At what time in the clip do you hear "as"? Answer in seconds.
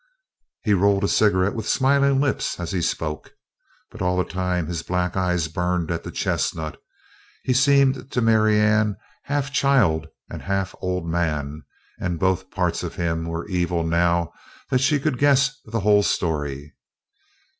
2.59-2.71